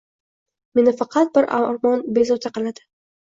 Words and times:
Meni 0.79 0.93
faqat 1.01 1.29
bir 1.37 1.47
armon 1.59 2.03
bezovta 2.17 2.53
qiladi. 2.59 2.87